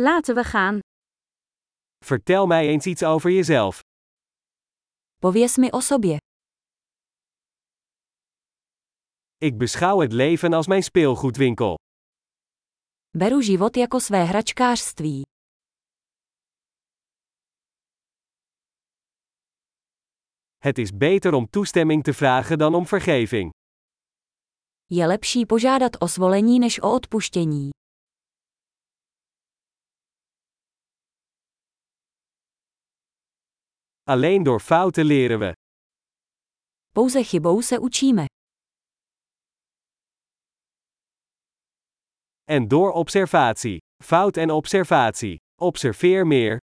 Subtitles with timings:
[0.00, 0.78] Laten we gaan.
[2.04, 3.80] Vertel mij eens iets over jezelf.
[5.20, 6.16] Pověz mi o sobě.
[9.36, 11.74] Ik beschouw het leven als mijn speelgoedwinkel.
[13.18, 15.22] Beru život jako své hračkářství.
[20.58, 23.50] Het is beter om toestemming te vragen dan om vergeving.
[24.86, 27.77] Je lepší požádat o svolení než o odpuštění.
[34.08, 35.52] Alleen door fouten leren we.
[36.94, 38.24] Pouze chybou se učíme.
[42.44, 43.78] En door observatie.
[44.04, 45.36] Fout en observatie.
[45.60, 46.58] Observeer meer.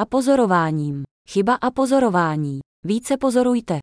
[0.00, 1.02] A pozorováním.
[1.28, 2.58] Chyba a pozorování.
[2.86, 3.78] Více pozorujte.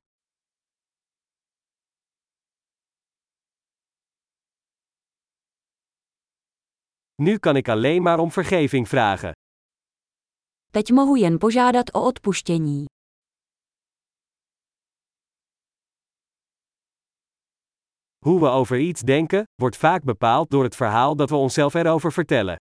[7.15, 9.31] Nu kan ik alleen maar om vergeving vragen.
[10.77, 12.85] Teď mohu jen požádat o odpuštění.
[18.25, 22.11] Hoe we over iets denken, wordt vaak bepaald door het verhaal dat we onszelf erover
[22.11, 22.55] vertellen.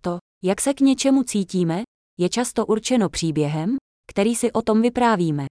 [0.00, 1.82] To, jak se k něčemu cítíme,
[2.20, 3.76] je často určeno příběhem,
[4.12, 5.46] který si o tom vyprávíme.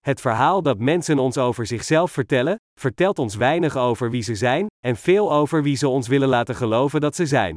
[0.00, 4.66] Het verhaal dat mensen ons over zichzelf vertellen, vertelt ons weinig over wie ze zijn,
[4.84, 7.56] en veel over wie ze ons willen laten geloven dat ze zijn.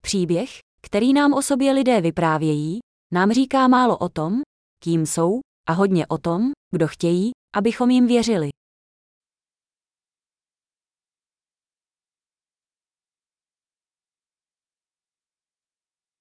[0.00, 1.40] Příběh, který nám o
[1.72, 2.78] lidé vyprávějí,
[3.14, 4.40] nám říká málo o tom,
[4.84, 8.48] kým jsou, a hodně o tom, kdo chtějí, abychom jim věřili.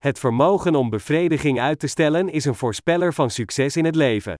[0.02, 4.36] Het vermogen om bevrediging uit te stellen is een voorspeller van succes in het leven.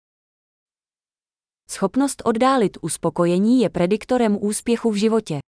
[1.66, 5.40] Schopnost oddálit uspokojení je prediktorem úspěchu v životě.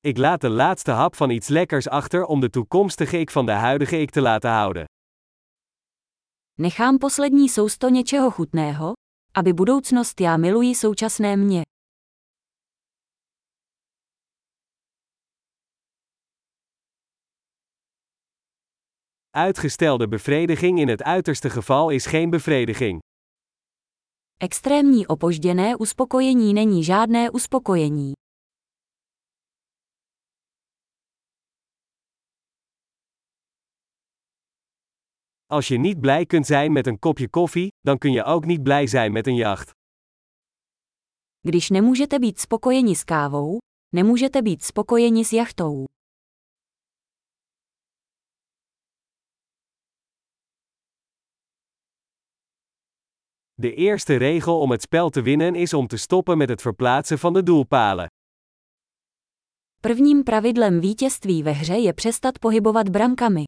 [0.00, 3.52] Ik laat de laatste hap van iets lekkers achter om de toekomstige ik van de
[3.52, 4.84] huidige ik te laten houden.
[6.58, 8.92] Nechám poslední sousto něčeho chutného,
[9.34, 11.62] aby budoucnost já miluji současné mě.
[19.30, 22.98] Uitgestelde bevrediging in het uiterste geval is geen bevrediging.
[24.40, 28.12] Extrémní opožděné uspokojení není žádné uspokojení.
[35.46, 38.62] Als je niet blij kunt zijn met een kopje koffie, dan kun je ook niet
[38.62, 39.70] blij zijn met een jacht.
[41.40, 43.58] Když nemůžete být spokojeni s kávou,
[43.94, 45.97] nemůžete být spokojeni s jachtou.
[53.60, 57.18] De eerste regel om het spel te winnen is om te stoppen met het verplaatsen
[57.18, 58.06] van de doelpalen.
[59.80, 63.44] Prvním pravidlem vítězství ve hře je přestat pohybovat brankami.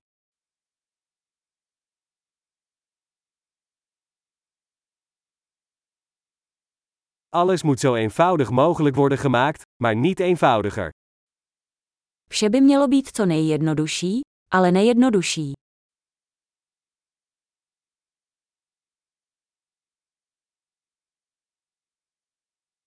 [7.28, 10.90] Alles moet zo eenvoudig mogelijk worden gemaakt, maar niet eenvoudiger.
[12.30, 14.20] Vše by mělo být co nejjednodušší,
[14.52, 15.59] ale nejednodušší.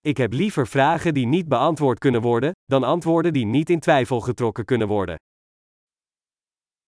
[0.06, 4.20] Ik heb liever vragen die niet beantwoord kunnen worden, dan antwoorden die niet in twijfel
[4.20, 5.16] getrokken kunnen worden.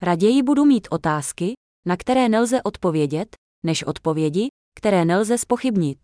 [0.03, 1.53] Raději budu mít otázky,
[1.89, 5.99] na které nelze odpovědět, než odpovědi, které nelze spochybnit.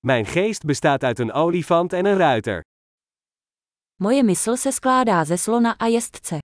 [0.00, 2.60] Mijn geest bestaat uit een olifant en een ruiter.
[3.96, 6.38] Moje mysl se skládá ze slona a jezdce.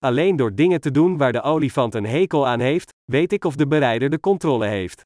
[0.00, 3.56] Alleen door dingen te doen waar de olifant een hekel aan heeft, weet ik of
[3.56, 5.00] de berijder de controle heeft.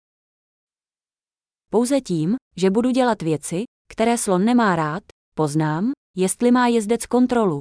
[1.68, 5.02] Pouze tím, že budu dělat věci, které slon nemá rád,
[5.34, 7.58] poznám, jestli má jezdec kontrolu.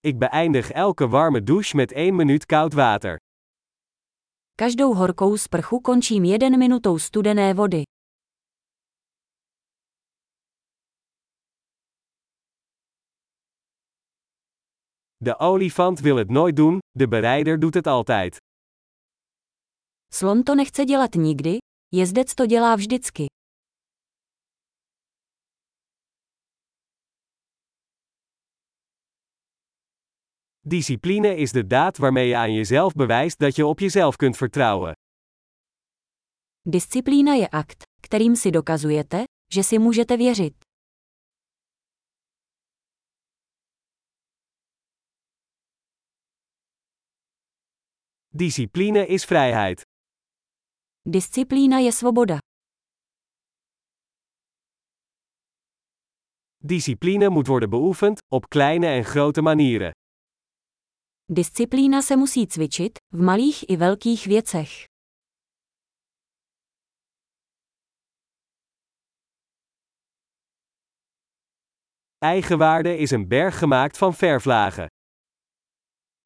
[0.00, 3.16] Ik beëindig elke warme douche met 1 minuut koud water.
[4.54, 7.82] Každou horkou sprchu končím jeden minutou studené vody.
[15.24, 18.36] De olifant wil het nooit doen, de berijder doet het altijd.
[20.12, 23.26] Slon to nechce dělat nikdy, jezdec to dělá vždycky.
[30.60, 34.92] Discipline is de daad waarmee je aan jezelf bewijst dat je op jezelf kunt vertrouwen.
[36.62, 40.63] Disciplína je akt, kterým si dokazujete, že si můžete věřit.
[48.36, 49.82] Discipline is vrijheid.
[51.02, 52.38] Disciplína je svoboda.
[56.56, 59.90] Discipline moet worden beoefend, op kleine en grote manieren.
[61.32, 64.84] Disciplína se musí cvičit, v malých i velkých věcech.
[72.18, 74.86] Eigenwaarde is een berg gemaakt van verflagen.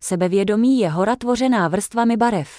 [0.02, 2.58] Sebevědomí je hora tvořená vrstvami barev.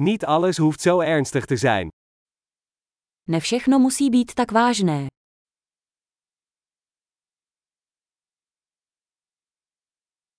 [0.00, 1.88] Niet alles hoeft zo ernstig te zijn.
[3.28, 5.06] Ne všechno musí být tak vážné.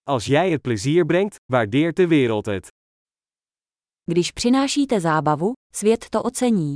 [0.03, 2.67] Als jij het plezier brengt, waardeert de wereld het.
[4.11, 6.75] Když přinášíte zábavu, svět to ocení.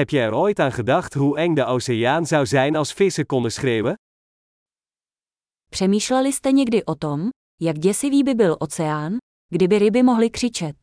[0.00, 3.52] Heb je er ooit aan gedacht hoe eng de oceaan zou zijn als vissen konden
[3.52, 3.94] schreeuwen?
[5.70, 7.28] Přemýšleli jste někdy o tom,
[7.60, 9.16] jak děsivý by byl oceán,
[9.48, 10.79] kdyby ryby mohly křičet?